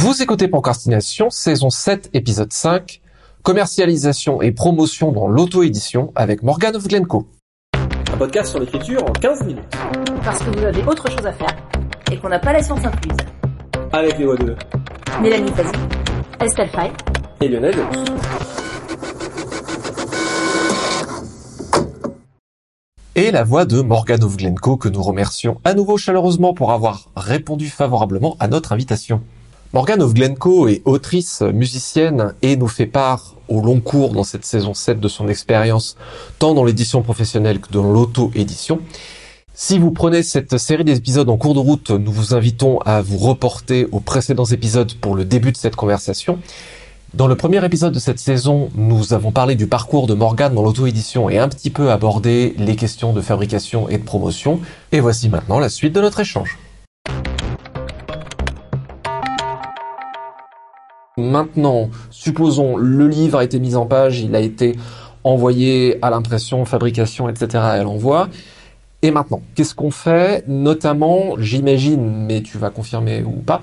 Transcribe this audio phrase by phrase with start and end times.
[0.00, 3.00] Vous écoutez Procrastination, saison 7, épisode 5,
[3.42, 7.26] commercialisation et promotion dans l'auto-édition avec Morgan of Glencoe.
[7.74, 9.64] Un podcast sur l'écriture en 15 minutes.
[10.22, 11.52] Parce que vous avez autre chose à faire
[12.12, 13.16] et qu'on n'a pas la science incluse.
[13.92, 14.54] Avec les voix de
[15.20, 15.72] Mélanie Fazi,
[16.40, 16.92] Estelle Fay
[17.40, 18.14] et Lionel Delous.
[23.16, 27.10] Et la voix de Morgan of Glencoe que nous remercions à nouveau chaleureusement pour avoir
[27.16, 29.22] répondu favorablement à notre invitation.
[29.74, 34.46] Morgan of Glencoe est autrice, musicienne et nous fait part au long cours dans cette
[34.46, 35.98] saison 7 de son expérience
[36.38, 38.80] tant dans l'édition professionnelle que dans l'auto-édition.
[39.52, 43.18] Si vous prenez cette série d'épisodes en cours de route, nous vous invitons à vous
[43.18, 46.38] reporter aux précédents épisodes pour le début de cette conversation.
[47.12, 50.62] Dans le premier épisode de cette saison, nous avons parlé du parcours de Morgan dans
[50.62, 54.60] l'auto-édition et un petit peu abordé les questions de fabrication et de promotion.
[54.92, 56.58] Et voici maintenant la suite de notre échange.
[61.18, 64.76] Maintenant, supposons le livre a été mis en page, il a été
[65.24, 67.58] envoyé à l'impression, fabrication, etc.
[67.58, 68.28] à l'envoi.
[69.02, 70.44] Et maintenant, qu'est-ce qu'on fait?
[70.48, 73.60] Notamment, j'imagine, mais tu vas confirmer ou pas,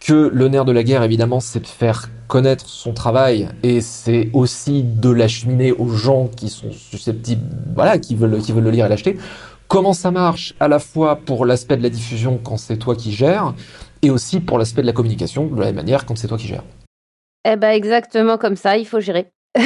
[0.00, 4.30] que le nerf de la guerre, évidemment, c'est de faire connaître son travail et c'est
[4.32, 7.42] aussi de l'acheminer aux gens qui sont susceptibles,
[7.74, 9.18] voilà, qui veulent, qui veulent le lire et l'acheter.
[9.66, 10.54] Comment ça marche?
[10.60, 13.54] À la fois pour l'aspect de la diffusion quand c'est toi qui gères
[14.00, 16.46] et aussi pour l'aspect de la communication de la même manière quand c'est toi qui
[16.46, 16.64] gères
[17.52, 19.32] eh ben exactement comme ça, il faut gérer.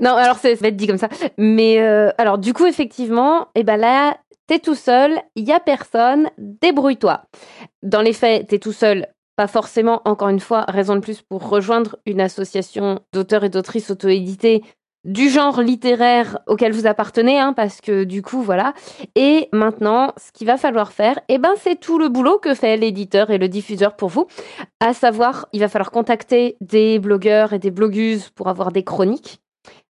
[0.00, 1.08] non, alors c'est va être dit comme ça.
[1.38, 5.60] Mais euh, alors du coup effectivement, eh ben là t'es tout seul, il y a
[5.60, 7.22] personne, débrouille-toi.
[7.82, 10.02] Dans les faits, t'es tout seul, pas forcément.
[10.04, 14.62] Encore une fois, raison de plus pour rejoindre une association d'auteurs et d'autrices auto-édités
[15.04, 18.72] du genre littéraire auquel vous appartenez, hein, parce que du coup, voilà.
[19.14, 22.76] Et maintenant, ce qu'il va falloir faire, eh ben, c'est tout le boulot que fait
[22.76, 24.26] l'éditeur et le diffuseur pour vous.
[24.80, 29.40] À savoir, il va falloir contacter des blogueurs et des blogueuses pour avoir des chroniques.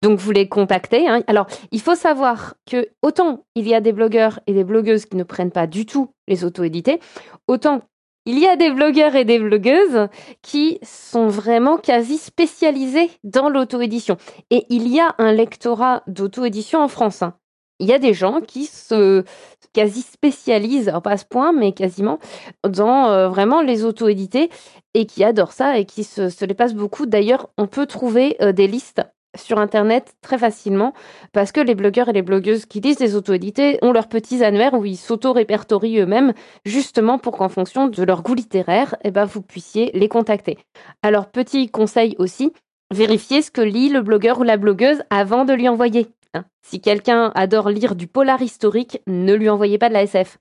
[0.02, 1.08] Donc, vous les contactez.
[1.08, 1.22] Hein.
[1.28, 5.17] Alors, il faut savoir que autant il y a des blogueurs et des blogueuses qui
[5.17, 7.00] ne prennent pas du tout les auto-édités,
[7.48, 7.80] autant
[8.27, 10.08] il y a des blogueurs et des blogueuses
[10.42, 14.17] qui sont vraiment quasi spécialisés dans l'auto-édition.
[14.51, 17.23] Et il y a un lectorat d'auto-édition en France.
[17.23, 17.35] Hein.
[17.80, 19.24] Il y a des gens qui se
[19.73, 22.18] quasi spécialisent, pas à ce point, mais quasiment,
[22.67, 24.48] dans euh, vraiment les auto-édités
[24.95, 27.06] et qui adorent ça et qui se, les passent beaucoup.
[27.06, 29.02] D'ailleurs, on peut trouver euh, des listes
[29.34, 30.92] sur Internet très facilement
[31.33, 34.74] parce que les blogueurs et les blogueuses qui lisent des auto-édités ont leurs petits annuaires
[34.74, 36.33] où ils s'auto-répertorient eux-mêmes
[36.64, 40.58] justement pour qu'en fonction de leur goût littéraire, eh ben, vous puissiez les contacter.
[41.02, 42.52] Alors, petit conseil aussi,
[42.92, 46.08] vérifiez ce que lit le blogueur ou la blogueuse avant de lui envoyer.
[46.34, 46.44] Hein.
[46.62, 50.39] Si quelqu'un adore lire du polar historique, ne lui envoyez pas de la SF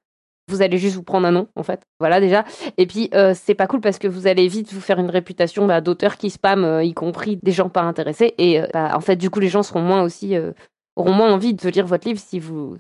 [0.47, 1.81] vous allez juste vous prendre un nom en fait.
[1.99, 2.43] Voilà déjà.
[2.77, 5.65] Et puis euh, c'est pas cool parce que vous allez vite vous faire une réputation
[5.65, 8.33] bah, d'auteur qui spam, euh, y compris des gens pas intéressés.
[8.37, 10.35] Et euh, bah, en fait du coup les gens seront moins aussi
[10.95, 12.77] auront moins envie de lire votre livre si vous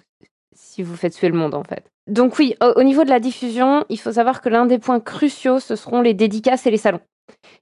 [0.55, 1.83] si vous faites suer le monde en fait.
[2.07, 5.59] Donc oui, au niveau de la diffusion, il faut savoir que l'un des points cruciaux
[5.59, 6.99] ce seront les dédicaces et les salons.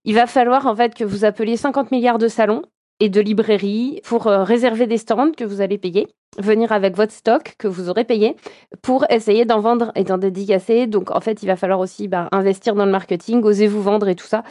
[0.03, 2.63] Il va falloir en fait que vous appeliez 50 milliards de salons
[3.00, 6.07] et de librairies pour réserver des stands que vous allez payer
[6.38, 8.36] venir avec votre stock que vous aurez payé
[8.81, 10.88] pour essayer d'en vendre et d'en dédicacer.
[10.88, 14.08] Donc en fait, il va falloir aussi bah, investir dans le marketing, oser vous vendre
[14.08, 14.44] et tout ça.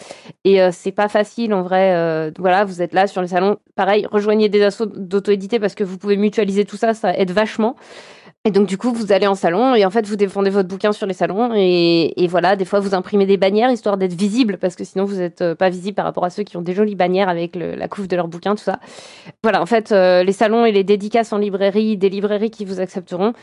[0.44, 1.94] Et euh, c'est pas facile en vrai.
[1.94, 3.56] Euh, voilà, vous êtes là sur les salons.
[3.76, 7.76] Pareil, rejoignez des assos d'auto-édité parce que vous pouvez mutualiser tout ça, ça aide vachement.
[8.46, 10.92] Et donc du coup, vous allez en salon et en fait, vous défendez votre bouquin
[10.92, 14.76] sur les salons et, voilà, des fois, vous imprimez des bannières histoire d'être visible parce
[14.76, 16.94] que sinon, vous n'êtes euh, pas visible par rapport à ceux qui ont des jolies
[16.94, 18.80] bannières avec la couve de leur bouquin, tout ça.
[19.42, 22.80] Voilà, en fait, euh, les salons et les dédicaces en librairie, des librairies qui vous
[22.80, 23.34] accepteront,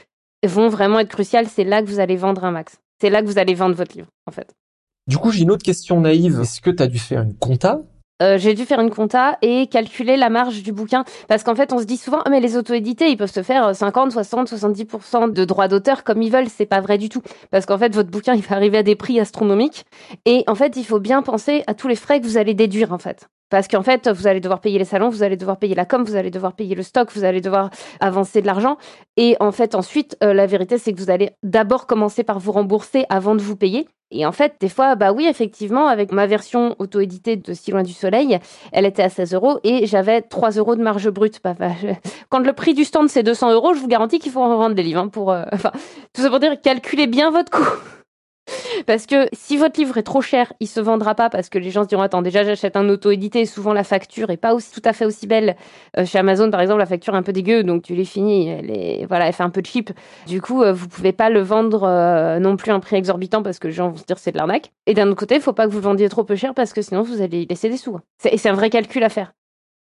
[0.44, 1.46] vont vraiment être cruciales.
[1.48, 2.80] C'est là que vous allez vendre un max.
[3.00, 4.56] C'est là que vous allez vendre votre livre, en fait.
[5.06, 6.40] Du coup, j'ai une autre question naïve.
[6.42, 7.82] Est-ce que tu as dû faire une compta?
[8.22, 11.04] Euh, j'ai dû faire une compta et calculer la marge du bouquin.
[11.28, 13.76] Parce qu'en fait, on se dit souvent, ah, mais les auto-édités, ils peuvent se faire
[13.76, 16.50] 50, 60, 70% de droits d'auteur comme ils veulent.
[16.50, 17.22] C'est pas vrai du tout.
[17.52, 19.86] Parce qu'en fait, votre bouquin, il va arriver à des prix astronomiques.
[20.26, 22.92] Et en fait, il faut bien penser à tous les frais que vous allez déduire,
[22.92, 23.28] en fait.
[23.50, 26.04] Parce qu'en fait, vous allez devoir payer les salons, vous allez devoir payer la com,
[26.04, 28.78] vous allez devoir payer le stock, vous allez devoir avancer de l'argent.
[29.16, 32.52] Et en fait, ensuite, euh, la vérité, c'est que vous allez d'abord commencer par vous
[32.52, 33.88] rembourser avant de vous payer.
[34.10, 37.84] Et en fait, des fois, bah oui, effectivement, avec ma version auto-éditée de Si loin
[37.84, 38.40] du soleil,
[38.72, 41.42] elle était à 16 euros et j'avais 3 euros de marge brute.
[41.44, 41.72] Bah, bah,
[42.30, 44.76] quand le prix du stand c'est 200 euros, je vous garantis qu'il faut en vendre
[44.76, 45.02] des livres.
[45.02, 45.72] Hein, pour, euh, enfin,
[46.14, 47.68] tout ça pour dire, calculez bien votre coût.
[48.86, 51.72] Parce que si votre livre est trop cher, il se vendra pas parce que les
[51.72, 54.82] gens se diront attends déjà j'achète un auto-édité, souvent la facture est pas aussi tout
[54.86, 55.56] à fait aussi belle.
[55.98, 58.50] Euh, chez Amazon par exemple la facture est un peu dégueu donc tu l'es fini,
[58.50, 59.92] elle est voilà elle fait un peu cheap.
[60.28, 63.44] Du coup euh, vous pouvez pas le vendre euh, non plus à un prix exorbitant
[63.44, 64.72] parce que les gens vont se dire c'est de l'arnaque.
[64.86, 66.74] Et d'un autre côté il faut pas que vous le vendiez trop peu cher parce
[66.74, 68.00] que sinon vous allez laisser des sous.
[68.30, 69.34] Et c'est un vrai calcul à faire.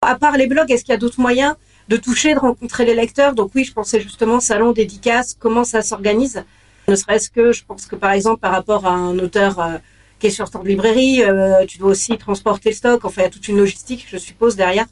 [0.02, 1.55] À part les blogs, est-ce qu'il y a d'autres moyens
[1.88, 3.35] de toucher, de rencontrer les lecteurs?
[3.35, 6.44] Donc oui, je pensais justement salon, dédicace, comment ça s'organise?
[6.88, 9.78] Ne serait-ce que, je pense que par exemple, par rapport à un auteur euh,
[10.19, 13.04] qui est sur stand de librairie, euh, tu dois aussi transporter le stock.
[13.04, 14.86] Enfin, il y a toute une logistique, je suppose, derrière.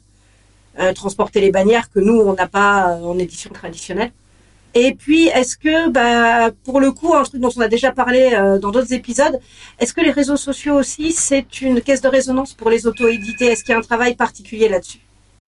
[0.79, 4.11] Euh, transporter les bannières que nous, on n'a pas euh, en édition traditionnelle.
[4.73, 8.31] Et puis, est-ce que, bah, pour le coup, un truc dont on a déjà parlé
[8.33, 9.39] euh, dans d'autres épisodes,
[9.77, 13.45] est-ce que les réseaux sociaux aussi, c'est une caisse de résonance pour les auto-édités?
[13.45, 14.97] Est-ce qu'il y a un travail particulier là-dessus?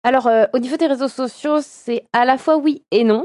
[0.02, 3.24] Alors, euh, au niveau des réseaux sociaux, c'est à la fois oui et non.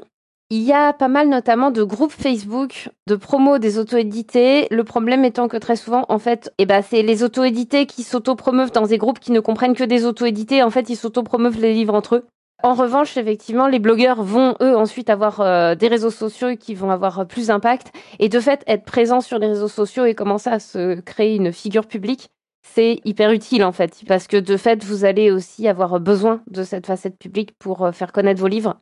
[0.53, 4.67] Il y a pas mal notamment de groupes Facebook de promo des auto-édités.
[4.69, 8.73] Le problème étant que très souvent, en fait, eh ben, c'est les auto-édités qui s'auto-promeuvent
[8.73, 10.61] dans des groupes qui ne comprennent que des auto-édités.
[10.61, 12.25] En fait, ils s'auto-promeuvent les livres entre eux.
[12.63, 16.91] En revanche, effectivement, les blogueurs vont, eux, ensuite avoir euh, des réseaux sociaux qui vont
[16.91, 17.93] avoir plus d'impact.
[18.19, 21.53] Et de fait, être présent sur les réseaux sociaux et commencer à se créer une
[21.53, 22.27] figure publique,
[22.61, 26.63] c'est hyper utile en fait, parce que de fait, vous allez aussi avoir besoin de
[26.63, 28.75] cette facette publique pour euh, faire connaître vos livres.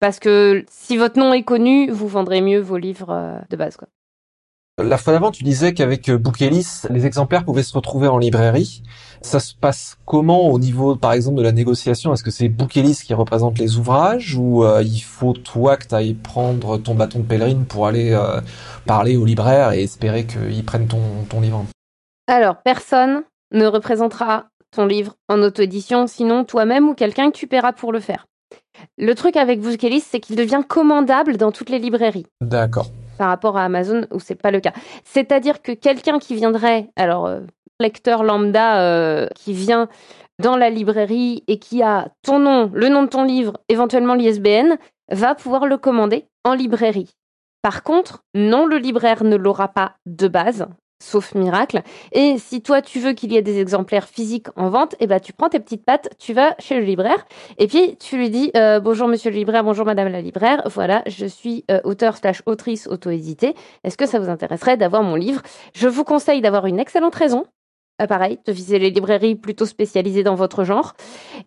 [0.00, 3.76] Parce que si votre nom est connu, vous vendrez mieux vos livres euh, de base.
[3.76, 3.88] Quoi.
[4.78, 8.82] La fois d'avant, tu disais qu'avec euh, Bookelis, les exemplaires pouvaient se retrouver en librairie.
[9.22, 12.12] Ça se passe comment au niveau, par exemple, de la négociation?
[12.12, 15.94] Est-ce que c'est Bookelis qui représente les ouvrages ou euh, il faut toi que tu
[15.94, 18.42] ailles prendre ton bâton de pèlerine pour aller euh,
[18.84, 21.64] parler au libraire et espérer qu'ils prennent ton, ton livre?
[22.26, 27.72] Alors, personne ne représentera ton livre en auto-édition, sinon toi-même ou quelqu'un que tu paieras
[27.72, 28.26] pour le faire.
[28.98, 32.26] Le truc avec Bookelis, c'est qu'il devient commandable dans toutes les librairies.
[32.40, 32.90] D'accord.
[33.18, 34.72] par rapport à Amazon où c'est pas le cas.
[35.04, 37.40] C'est-à-dire que quelqu'un qui viendrait, alors euh,
[37.80, 39.88] lecteur lambda euh, qui vient
[40.42, 44.76] dans la librairie et qui a ton nom, le nom de ton livre, éventuellement l'ISBN,
[45.10, 47.10] va pouvoir le commander en librairie.
[47.62, 50.66] Par contre, non, le libraire ne l'aura pas de base,
[50.98, 51.82] sauf miracle.
[52.12, 55.20] Et si toi tu veux qu'il y ait des exemplaires physiques en vente, eh ben
[55.20, 57.26] tu prends tes petites pattes, tu vas chez le libraire
[57.58, 61.02] et puis tu lui dis euh, bonjour monsieur le libraire, bonjour madame la libraire, voilà,
[61.06, 63.54] je suis euh, auteur slash autrice auto-édité.
[63.84, 65.42] Est-ce que ça vous intéresserait d'avoir mon livre?
[65.74, 67.44] Je vous conseille d'avoir une excellente raison.
[68.02, 70.94] euh, pareil, de viser les librairies plutôt spécialisées dans votre genre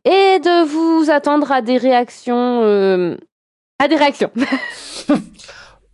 [0.05, 3.17] et de vous attendre à des réactions, euh,
[3.79, 4.31] à des réactions.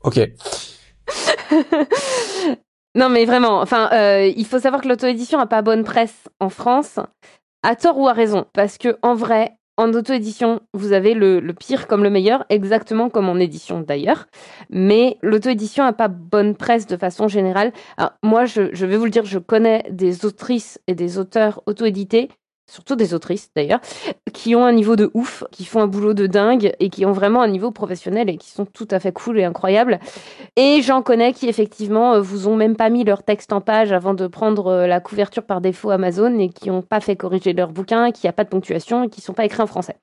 [0.03, 0.19] Ok.
[2.95, 6.49] non mais vraiment, enfin, euh, il faut savoir que l'auto-édition a pas bonne presse en
[6.49, 6.99] France,
[7.63, 11.87] à tort ou à raison, parce que en vrai, en auto-édition, vous avez le, pire
[11.87, 14.27] comme le meilleur, exactement comme en édition d'ailleurs.
[14.69, 17.73] Mais l'auto-édition a pas bonne presse de façon générale.
[18.23, 22.29] Moi, je, je vais vous le dire, je connais des autrices et des auteurs auto-édités,
[22.67, 23.79] surtout des autrices d'ailleurs,
[24.33, 27.11] qui ont un niveau de ouf, qui font un boulot de dingue et qui ont
[27.11, 29.99] vraiment un niveau professionnel et qui sont tout à fait cool et incroyables.
[30.55, 33.91] Et j'en connais qui effectivement euh, vous ont même pas mis leur texte en page
[33.91, 37.53] avant de prendre euh, la couverture par défaut Amazon et qui n'ont pas fait corriger
[37.53, 39.97] leur bouquin, qui a pas de ponctuation et qui sont pas écrits en français.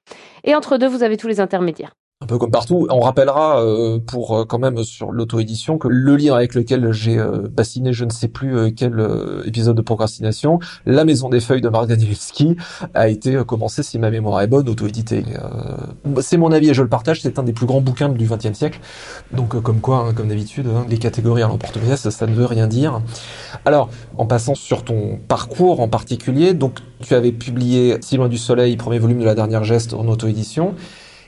[0.45, 1.95] Et entre deux, vous avez tous les intermédiaires.
[2.23, 2.87] Un peu comme partout.
[2.89, 7.19] On rappellera euh, pour euh, quand même sur l'auto-édition que le livre avec lequel j'ai
[7.19, 11.41] euh, bassiné je ne sais plus euh, quel euh, épisode de procrastination, La Maison des
[11.41, 11.91] Feuilles de Mark
[12.95, 15.25] a été euh, commencé, si ma mémoire est bonne, auto-édité.
[16.21, 18.53] C'est mon avis et je le partage, c'est un des plus grands bouquins du XXe
[18.53, 18.79] siècle.
[19.33, 22.69] Donc comme quoi, hein, comme d'habitude, hein, les catégories à l'emporte-pièce, ça ne veut rien
[22.69, 23.01] dire.
[23.65, 28.39] Alors, en passant sur ton parcours en particulier, donc tu avais publié Si loin du
[28.39, 30.75] soleil, premier volume de la dernière geste en auto-édition.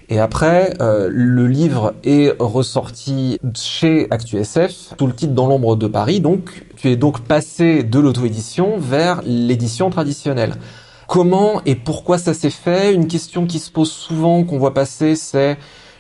[0.09, 5.87] Et après, euh, le livre est ressorti chez ActuSF sous le titre Dans l'ombre de
[5.87, 6.21] Paris.
[6.21, 10.55] Donc, tu es donc passé de l'auto-édition vers l'édition traditionnelle.
[11.09, 12.95] Comment et pourquoi ça s'est fait?
[12.95, 15.57] Une question qui se pose souvent, qu'on voit passer, c'est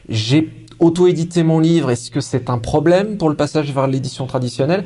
[0.08, 4.84] j'ai auto-édité mon livre, est-ce que c'est un problème pour le passage vers l'édition traditionnelle?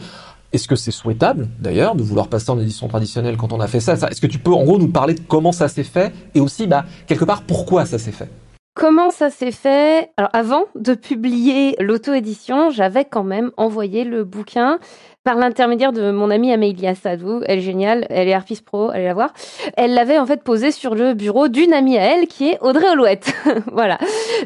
[0.52, 3.80] Est-ce que c'est souhaitable, d'ailleurs, de vouloir passer en édition traditionnelle quand on a fait
[3.80, 6.12] ça, ça Est-ce que tu peux, en gros, nous parler de comment ça s'est fait?
[6.34, 8.30] Et aussi, bah, quelque part, pourquoi ça s'est fait?
[8.78, 10.12] Comment ça s'est fait?
[10.16, 14.78] Alors avant de publier l'auto-édition, j'avais quand même envoyé le bouquin
[15.24, 17.42] par l'intermédiaire de mon amie Amélia Sadou.
[17.46, 19.32] Elle est géniale, elle est harpiste pro, allez la voir.
[19.76, 22.88] Elle l'avait en fait posé sur le bureau d'une amie à elle qui est Audrey
[22.88, 23.34] Olouette.
[23.72, 23.98] voilà,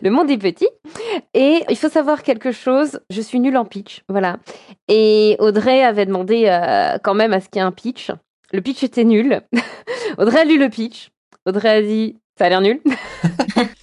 [0.02, 0.68] le monde est petit.
[1.34, 4.38] Et il faut savoir quelque chose, je suis nulle en pitch, voilà.
[4.88, 8.10] Et Audrey avait demandé euh, quand même à ce qu'il y ait un pitch.
[8.50, 9.42] Le pitch était nul.
[10.16, 11.10] Audrey a lu le pitch.
[11.44, 12.80] Audrey a dit, ça a l'air nul.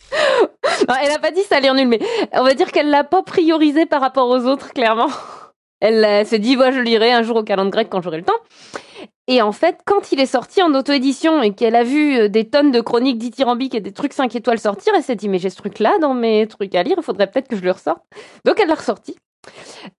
[1.02, 2.00] Elle a pas dit ça a l'air nul, mais
[2.34, 5.10] on va dire qu'elle l'a pas priorisé par rapport aux autres, clairement.
[5.82, 8.34] Elle, euh, s'est dit, je lirai un jour au calendrier grec quand j'aurai le temps.
[9.28, 12.50] Et en fait, quand il est sorti en auto-édition et qu'elle a vu euh, des
[12.50, 15.50] tonnes de chroniques dithyrambiques et des trucs 5 étoiles sortir, elle s'est dit, mais j'ai
[15.50, 18.02] ce truc-là dans mes trucs à lire, il faudrait peut-être que je le ressorte.
[18.44, 19.16] Donc elle l'a ressorti.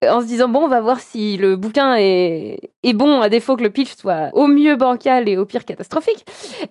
[0.04, 3.28] Euh, En se disant, bon, on va voir si le bouquin est, est bon, à
[3.28, 6.26] défaut que le pitch soit au mieux bancal et au pire catastrophique.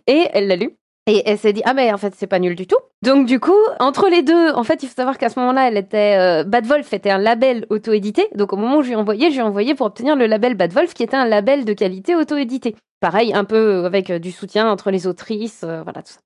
[0.06, 0.76] Et elle l'a lu.
[1.08, 2.78] Et elle s'est dit, ah mais en fait, c'est pas nul du tout.
[3.02, 5.78] Donc du coup, entre les deux, en fait, il faut savoir qu'à ce moment-là, elle
[5.78, 6.18] était...
[6.20, 8.28] Euh, Bad Wolf était un label auto-édité.
[8.36, 10.28] Donc au moment où je lui ai envoyé, je lui ai envoyé pour obtenir le
[10.28, 12.76] label Bad Wolf, qui était un label de qualité auto-édité.
[13.00, 16.20] Pareil, un peu avec euh, du soutien entre les autrices, euh, voilà tout ça.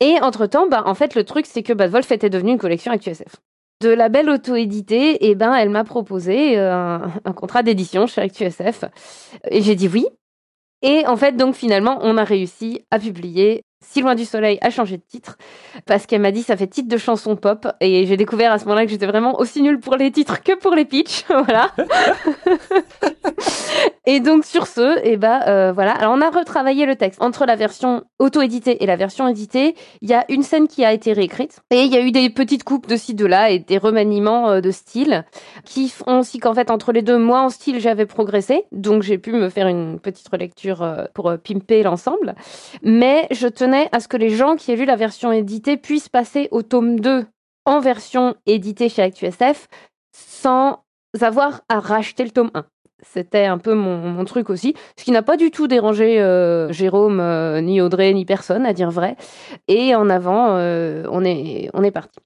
[0.00, 2.92] Et entre-temps, bah, en fait, le truc, c'est que Bad Wolf était devenu une collection
[2.92, 3.36] ActuSF.
[3.82, 8.84] De label auto-édité, et ben, elle m'a proposé euh, un, un contrat d'édition chez ActuSF.
[9.50, 10.06] Et j'ai dit oui.
[10.84, 14.68] Et en fait, donc finalement, on a réussi à publier Si loin du soleil a
[14.68, 15.36] changé de titre
[15.86, 18.64] parce qu'elle m'a dit ça fait titre de chanson pop et j'ai découvert à ce
[18.64, 21.70] moment-là que j'étais vraiment aussi nulle pour les titres que pour les pitchs, voilà.
[24.06, 25.92] Et donc sur ce, et ben euh, voilà.
[25.92, 29.74] Alors on a retravaillé le texte entre la version auto-éditée et la version éditée.
[30.02, 32.28] Il y a une scène qui a été réécrite et il y a eu des
[32.30, 35.24] petites coupes de ci de là et des remaniements euh, de style
[35.64, 39.18] qui font aussi qu'en fait entre les deux, moi en style j'avais progressé, donc j'ai
[39.18, 42.34] pu me faire une petite relecture euh, pour euh, pimper l'ensemble.
[42.82, 46.08] Mais je tenais à ce que les gens qui aient lu la version éditée puissent
[46.08, 47.26] passer au tome 2
[47.64, 49.68] en version éditée chez ActuSF
[50.12, 50.84] sans
[51.20, 52.64] avoir à racheter le tome 1.
[53.12, 57.20] C'était un peu mon, truc aussi, ce qui n'a pas du tout dérangé euh, Jérôme,
[57.20, 59.16] euh, ni Audrey, ni personne, à dire vrai.
[59.68, 62.18] Et en avant, euh, on est, on est parti.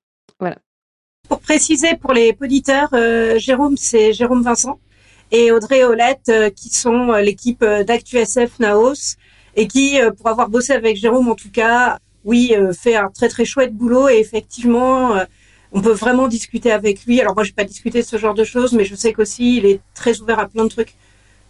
[1.28, 4.80] Pour préciser pour les auditeurs, euh, Jérôme, c'est Jérôme Vincent
[5.30, 9.16] et Audrey Olette, euh, qui sont euh, l'équipe d'ActuSF Naos
[9.54, 13.44] et qui, pour avoir bossé avec Jérôme en tout cas, oui, fait un très très
[13.44, 15.16] chouette boulot et effectivement,
[15.72, 17.20] on peut vraiment discuter avec lui.
[17.20, 19.80] Alors moi, j'ai pas discuté ce genre de choses, mais je sais qu'aussi il est
[19.94, 20.94] très ouvert à plein de trucs,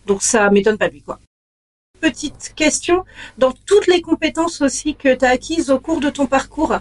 [0.06, 1.18] donc ça m'étonne pas de lui quoi.
[2.00, 3.04] Petite question,
[3.38, 6.76] dans toutes les compétences aussi que tu as acquises au cours de ton parcours,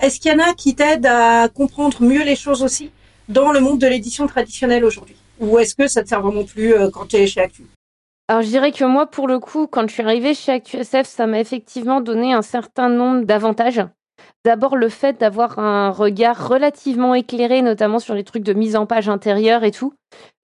[0.00, 2.90] est-ce qu'il y en a qui t'aident à comprendre mieux les choses aussi
[3.28, 5.16] dans le monde de l'édition traditionnelle aujourd'hui?
[5.40, 7.64] Ou est-ce que ça te sert vraiment plus euh, quand tu es chez Actu?
[8.28, 11.26] Alors je dirais que moi, pour le coup, quand je suis arrivée chez ActuSF, ça
[11.26, 13.82] m'a effectivement donné un certain nombre d'avantages.
[14.44, 18.86] D'abord le fait d'avoir un regard relativement éclairé, notamment sur les trucs de mise en
[18.86, 19.92] page intérieure et tout,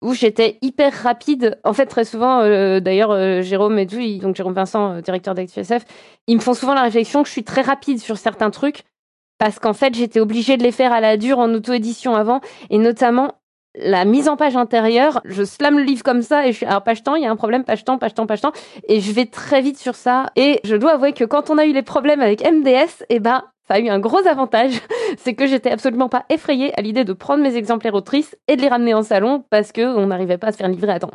[0.03, 1.59] où j'étais hyper rapide.
[1.65, 5.35] En fait, très souvent, euh, d'ailleurs, euh, Jérôme et tout, donc Jérôme Vincent, euh, directeur
[5.35, 5.85] d'ActuSF,
[6.27, 8.83] ils me font souvent la réflexion que je suis très rapide sur certains trucs,
[9.39, 12.77] parce qu'en fait, j'étais obligée de les faire à la dure en auto-édition avant, et
[12.77, 13.33] notamment
[13.79, 16.83] la mise en page intérieure, je slam le livre comme ça et je suis alors
[16.83, 18.53] page temps, il y a un problème, page temps, page temps, page temps
[18.89, 20.31] et je vais très vite sur ça.
[20.35, 23.45] Et je dois avouer que quand on a eu les problèmes avec MDS, eh ben
[23.69, 24.81] ça a eu un gros avantage,
[25.19, 28.63] c'est que j'étais absolument pas effrayée à l'idée de prendre mes exemplaires autrices et de
[28.63, 31.11] les ramener en salon parce que on n'arrivait pas à se faire livrer à temps.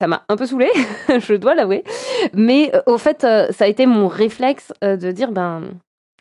[0.00, 0.70] Ça m'a un peu saoulée,
[1.08, 1.84] je dois l'avouer,
[2.32, 5.62] mais euh, au fait euh, ça a été mon réflexe euh, de dire ben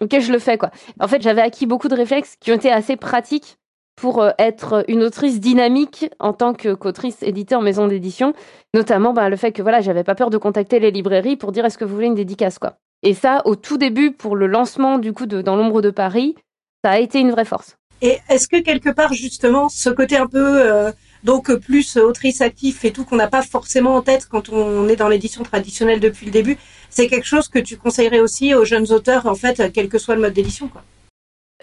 [0.02, 0.72] OK, je le fais quoi.
[1.00, 3.58] En fait, j'avais acquis beaucoup de réflexes qui ont été assez pratiques
[3.96, 8.34] pour être une autrice dynamique en tant que qu'autrice éditée en maison d'édition,
[8.74, 11.66] notamment bah, le fait que voilà, j'avais pas peur de contacter les librairies pour dire
[11.66, 12.78] est-ce que vous voulez une dédicace quoi.
[13.04, 16.36] Et ça, au tout début, pour le lancement du coup de Dans l'ombre de Paris,
[16.84, 17.78] ça a été une vraie force.
[18.02, 20.92] Et est-ce que quelque part justement ce côté un peu euh,
[21.24, 24.96] donc plus autrice actif et tout qu'on n'a pas forcément en tête quand on est
[24.96, 26.58] dans l'édition traditionnelle depuis le début,
[26.90, 30.16] c'est quelque chose que tu conseillerais aussi aux jeunes auteurs en fait, quel que soit
[30.16, 30.84] le mode d'édition quoi?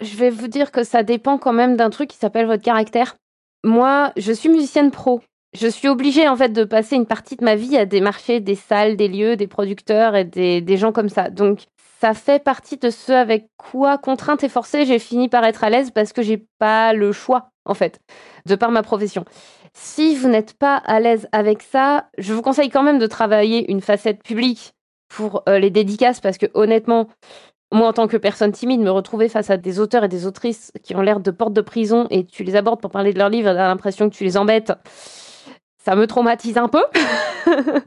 [0.01, 3.17] Je vais vous dire que ça dépend quand même d'un truc qui s'appelle votre caractère.
[3.65, 5.21] Moi, je suis musicienne pro.
[5.53, 8.55] Je suis obligée en fait de passer une partie de ma vie à démarcher des
[8.55, 11.29] salles, des lieux, des producteurs et des, des gens comme ça.
[11.29, 11.65] Donc
[11.99, 15.69] ça fait partie de ce avec quoi, contrainte et forcée, j'ai fini par être à
[15.69, 17.99] l'aise parce que j'ai pas le choix en fait,
[18.45, 19.25] de par ma profession.
[19.73, 23.71] Si vous n'êtes pas à l'aise avec ça, je vous conseille quand même de travailler
[23.71, 24.73] une facette publique
[25.09, 27.07] pour euh, les dédicaces parce que honnêtement,
[27.71, 30.71] moi, en tant que personne timide, me retrouver face à des auteurs et des autrices
[30.81, 33.29] qui ont l'air de porte de prison et tu les abordes pour parler de leur
[33.29, 34.71] livre, t'as l'impression que tu les embêtes,
[35.83, 36.83] ça me traumatise un peu.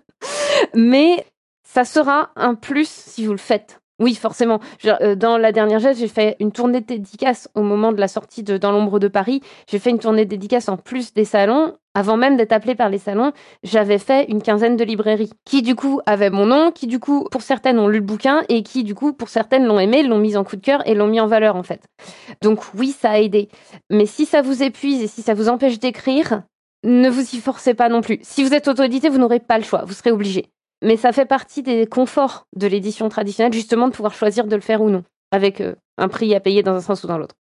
[0.74, 1.24] Mais
[1.62, 3.82] ça sera un plus si vous le faites.
[3.98, 4.58] Oui, forcément.
[4.84, 8.08] Euh, Dans la dernière geste, j'ai fait une tournée de dédicaces au moment de la
[8.08, 9.42] sortie de Dans l'ombre de Paris.
[9.70, 11.76] J'ai fait une tournée de dédicaces en plus des salons.
[11.94, 13.32] Avant même d'être appelée par les salons,
[13.62, 17.28] j'avais fait une quinzaine de librairies qui, du coup, avaient mon nom, qui, du coup,
[17.30, 20.18] pour certaines ont lu le bouquin et qui, du coup, pour certaines l'ont aimé, l'ont
[20.18, 21.82] mis en coup de cœur et l'ont mis en valeur, en fait.
[22.40, 23.50] Donc, oui, ça a aidé.
[23.90, 26.42] Mais si ça vous épuise et si ça vous empêche d'écrire,
[26.84, 28.18] ne vous y forcez pas non plus.
[28.22, 30.46] Si vous êtes auto-édité, vous n'aurez pas le choix, vous serez obligé.
[30.82, 34.60] Mais ça fait partie des conforts de l'édition traditionnelle, justement, de pouvoir choisir de le
[34.60, 37.36] faire ou non, avec euh, un prix à payer dans un sens ou dans l'autre.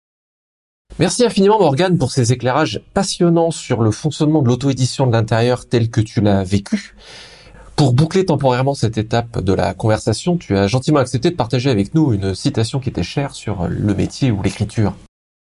[0.98, 5.90] Merci infiniment Morgane pour ces éclairages passionnants sur le fonctionnement de l'auto-édition de l'intérieur tel
[5.90, 6.94] que tu l'as vécu.
[7.76, 11.94] Pour boucler temporairement cette étape de la conversation, tu as gentiment accepté de partager avec
[11.94, 14.94] nous une citation qui était chère sur le métier ou l'écriture.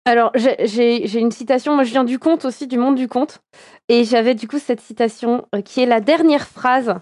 [0.05, 3.39] Alors, j'ai une citation, moi je viens du conte aussi, du monde du conte,
[3.87, 6.95] et j'avais du coup cette citation euh, qui est la dernière phrase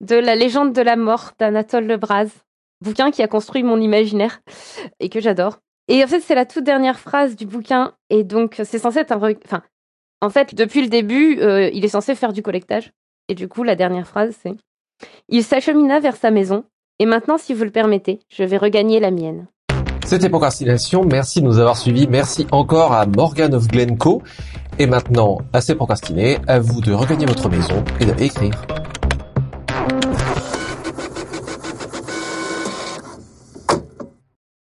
[0.00, 2.28] de La légende de la mort d'Anatole Lebras,
[2.80, 4.40] bouquin qui a construit mon imaginaire
[5.00, 5.58] et que j'adore.
[5.88, 9.12] Et en fait, c'est la toute dernière phrase du bouquin, et donc c'est censé être
[9.12, 9.62] un...
[10.20, 12.92] En fait, depuis le début, euh, il est censé faire du collectage,
[13.28, 14.54] et du coup, la dernière phrase, c'est
[15.28, 16.64] Il s'achemina vers sa maison,
[16.98, 19.46] et maintenant, si vous le permettez, je vais regagner la mienne.
[20.08, 24.22] C'était Procrastination, merci de nous avoir suivis, merci encore à Morgan of Glencoe.
[24.78, 28.54] Et maintenant, assez procrastiné, à vous de regagner votre maison et d'aller écrire.